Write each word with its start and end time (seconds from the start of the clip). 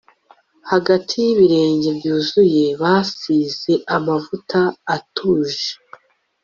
hagati 0.71 1.13
yibirenge 1.25 1.89
byuzuye 1.97 2.65
basize 2.81 3.73
amavuta 3.95 4.59
atuje 4.95 5.69